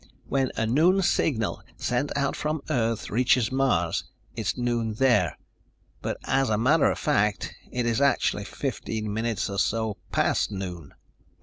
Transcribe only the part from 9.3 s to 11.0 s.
or so past noon.